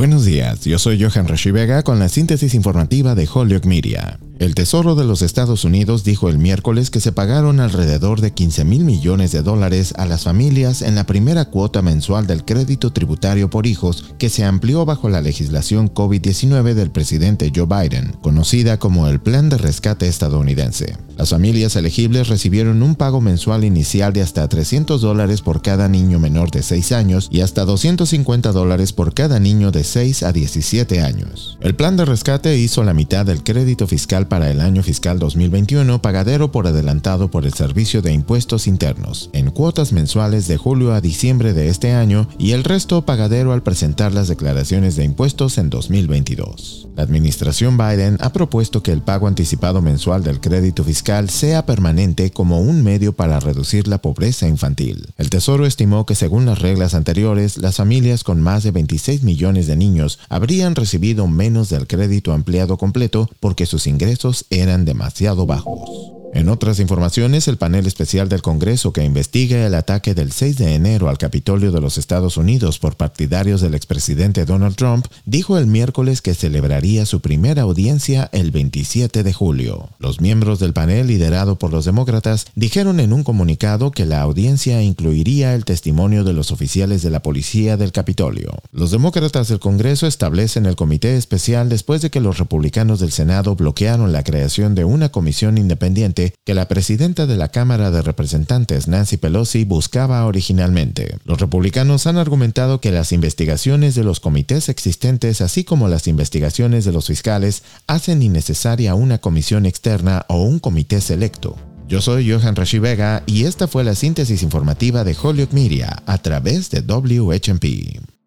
Buenos 0.00 0.24
días, 0.24 0.64
yo 0.64 0.78
soy 0.78 0.98
Johan 0.98 1.28
Rashi 1.28 1.50
Vega 1.50 1.82
con 1.82 1.98
la 1.98 2.08
síntesis 2.08 2.54
informativa 2.54 3.14
de 3.14 3.28
Holyoke 3.30 3.68
Media. 3.68 4.18
El 4.38 4.54
Tesoro 4.54 4.94
de 4.94 5.04
los 5.04 5.20
Estados 5.20 5.66
Unidos 5.66 6.04
dijo 6.04 6.30
el 6.30 6.38
miércoles 6.38 6.88
que 6.88 7.00
se 7.00 7.12
pagaron 7.12 7.60
alrededor 7.60 8.22
de 8.22 8.30
15 8.30 8.64
mil 8.64 8.86
millones 8.86 9.30
de 9.32 9.42
dólares 9.42 9.92
a 9.98 10.06
las 10.06 10.24
familias 10.24 10.80
en 10.80 10.94
la 10.94 11.04
primera 11.04 11.50
cuota 11.50 11.82
mensual 11.82 12.26
del 12.26 12.46
crédito 12.46 12.94
tributario 12.94 13.50
por 13.50 13.66
hijos 13.66 14.14
que 14.16 14.30
se 14.30 14.42
amplió 14.42 14.86
bajo 14.86 15.10
la 15.10 15.20
legislación 15.20 15.92
COVID-19 15.92 16.72
del 16.72 16.90
presidente 16.90 17.52
Joe 17.54 17.66
Biden, 17.66 18.14
conocida 18.22 18.78
como 18.78 19.06
el 19.06 19.20
Plan 19.20 19.50
de 19.50 19.58
Rescate 19.58 20.08
estadounidense. 20.08 20.96
Las 21.20 21.28
familias 21.28 21.76
elegibles 21.76 22.28
recibieron 22.28 22.82
un 22.82 22.94
pago 22.94 23.20
mensual 23.20 23.64
inicial 23.64 24.14
de 24.14 24.22
hasta 24.22 24.48
300 24.48 25.02
dólares 25.02 25.42
por 25.42 25.60
cada 25.60 25.86
niño 25.86 26.18
menor 26.18 26.50
de 26.50 26.62
6 26.62 26.92
años 26.92 27.28
y 27.30 27.42
hasta 27.42 27.66
250 27.66 28.52
dólares 28.52 28.94
por 28.94 29.12
cada 29.12 29.38
niño 29.38 29.70
de 29.70 29.84
6 29.84 30.22
a 30.22 30.32
17 30.32 31.02
años. 31.02 31.58
El 31.60 31.74
plan 31.74 31.98
de 31.98 32.06
rescate 32.06 32.56
hizo 32.56 32.84
la 32.84 32.94
mitad 32.94 33.26
del 33.26 33.44
crédito 33.44 33.86
fiscal 33.86 34.28
para 34.28 34.50
el 34.50 34.62
año 34.62 34.82
fiscal 34.82 35.18
2021 35.18 36.00
pagadero 36.00 36.52
por 36.52 36.66
adelantado 36.66 37.30
por 37.30 37.44
el 37.44 37.52
Servicio 37.52 38.00
de 38.00 38.14
Impuestos 38.14 38.66
Internos, 38.66 39.28
en 39.34 39.50
cuotas 39.50 39.92
mensuales 39.92 40.48
de 40.48 40.56
julio 40.56 40.94
a 40.94 41.02
diciembre 41.02 41.52
de 41.52 41.68
este 41.68 41.92
año 41.92 42.28
y 42.38 42.52
el 42.52 42.64
resto 42.64 43.04
pagadero 43.04 43.52
al 43.52 43.62
presentar 43.62 44.14
las 44.14 44.28
declaraciones 44.28 44.96
de 44.96 45.04
impuestos 45.04 45.58
en 45.58 45.68
2022. 45.68 46.88
La 46.96 47.02
administración 47.02 47.76
Biden 47.76 48.16
ha 48.20 48.32
propuesto 48.32 48.82
que 48.82 48.92
el 48.92 49.02
pago 49.02 49.28
anticipado 49.28 49.82
mensual 49.82 50.22
del 50.22 50.40
crédito 50.40 50.82
fiscal 50.82 51.09
sea 51.28 51.66
permanente 51.66 52.30
como 52.30 52.60
un 52.60 52.84
medio 52.84 53.12
para 53.12 53.40
reducir 53.40 53.88
la 53.88 53.98
pobreza 53.98 54.46
infantil. 54.46 55.08
El 55.18 55.28
Tesoro 55.28 55.66
estimó 55.66 56.06
que 56.06 56.14
según 56.14 56.46
las 56.46 56.60
reglas 56.60 56.94
anteriores, 56.94 57.56
las 57.56 57.76
familias 57.76 58.22
con 58.22 58.40
más 58.40 58.62
de 58.62 58.70
26 58.70 59.24
millones 59.24 59.66
de 59.66 59.76
niños 59.76 60.20
habrían 60.28 60.76
recibido 60.76 61.26
menos 61.26 61.68
del 61.68 61.86
crédito 61.86 62.32
ampliado 62.32 62.78
completo 62.78 63.28
porque 63.40 63.66
sus 63.66 63.86
ingresos 63.86 64.46
eran 64.50 64.84
demasiado 64.84 65.46
bajos. 65.46 66.19
En 66.32 66.48
otras 66.48 66.78
informaciones, 66.78 67.48
el 67.48 67.56
panel 67.56 67.88
especial 67.88 68.28
del 68.28 68.40
Congreso 68.40 68.92
que 68.92 69.04
investiga 69.04 69.66
el 69.66 69.74
ataque 69.74 70.14
del 70.14 70.30
6 70.30 70.58
de 70.58 70.74
enero 70.76 71.08
al 71.08 71.18
Capitolio 71.18 71.72
de 71.72 71.80
los 71.80 71.98
Estados 71.98 72.36
Unidos 72.36 72.78
por 72.78 72.96
partidarios 72.96 73.60
del 73.60 73.74
expresidente 73.74 74.44
Donald 74.44 74.76
Trump 74.76 75.06
dijo 75.24 75.58
el 75.58 75.66
miércoles 75.66 76.22
que 76.22 76.34
celebraría 76.34 77.04
su 77.04 77.20
primera 77.20 77.62
audiencia 77.62 78.30
el 78.32 78.52
27 78.52 79.24
de 79.24 79.32
julio. 79.32 79.90
Los 79.98 80.20
miembros 80.20 80.60
del 80.60 80.72
panel, 80.72 81.08
liderado 81.08 81.56
por 81.56 81.72
los 81.72 81.84
demócratas, 81.84 82.46
dijeron 82.54 83.00
en 83.00 83.12
un 83.12 83.24
comunicado 83.24 83.90
que 83.90 84.06
la 84.06 84.20
audiencia 84.22 84.82
incluiría 84.82 85.54
el 85.56 85.64
testimonio 85.64 86.22
de 86.22 86.32
los 86.32 86.52
oficiales 86.52 87.02
de 87.02 87.10
la 87.10 87.22
policía 87.22 87.76
del 87.76 87.90
Capitolio. 87.90 88.52
Los 88.72 88.92
demócratas 88.92 89.48
del 89.48 89.58
Congreso 89.58 90.06
establecen 90.06 90.66
el 90.66 90.76
comité 90.76 91.16
especial 91.16 91.68
después 91.68 92.02
de 92.02 92.10
que 92.10 92.20
los 92.20 92.38
republicanos 92.38 93.00
del 93.00 93.10
Senado 93.10 93.56
bloquearon 93.56 94.12
la 94.12 94.22
creación 94.22 94.76
de 94.76 94.84
una 94.84 95.08
comisión 95.08 95.58
independiente 95.58 96.19
que 96.44 96.54
la 96.54 96.68
presidenta 96.68 97.26
de 97.26 97.36
la 97.36 97.48
Cámara 97.48 97.90
de 97.90 98.02
Representantes, 98.02 98.88
Nancy 98.88 99.16
Pelosi, 99.16 99.64
buscaba 99.64 100.24
originalmente. 100.26 101.16
Los 101.24 101.40
republicanos 101.40 102.06
han 102.06 102.18
argumentado 102.18 102.80
que 102.80 102.92
las 102.92 103.12
investigaciones 103.12 103.94
de 103.94 104.04
los 104.04 104.20
comités 104.20 104.68
existentes, 104.68 105.40
así 105.40 105.64
como 105.64 105.88
las 105.88 106.06
investigaciones 106.06 106.84
de 106.84 106.92
los 106.92 107.06
fiscales, 107.06 107.62
hacen 107.86 108.22
innecesaria 108.22 108.94
una 108.94 109.18
comisión 109.18 109.66
externa 109.66 110.24
o 110.28 110.42
un 110.42 110.58
comité 110.58 111.00
selecto. 111.00 111.56
Yo 111.88 112.00
soy 112.00 112.30
Johan 112.30 112.54
Rashi 112.54 112.78
Vega 112.78 113.24
y 113.26 113.46
esta 113.46 113.66
fue 113.66 113.82
la 113.82 113.96
síntesis 113.96 114.44
informativa 114.44 115.02
de 115.02 115.16
Holyoke 115.20 115.52
Media 115.52 116.02
a 116.06 116.18
través 116.18 116.70
de 116.70 116.82
WHMP. 116.82 118.19